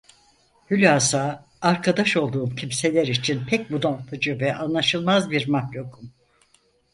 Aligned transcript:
Hulasa 0.69 1.45
arkadaş 1.61 2.17
olduğum 2.17 2.49
kimseler 2.55 3.07
için 3.07 3.45
pek 3.45 3.71
bunaltıcı 3.71 4.39
ve 4.39 4.55
anlaşılmaz 4.55 5.29
bir 5.31 5.47
mahlukum… 5.47 6.13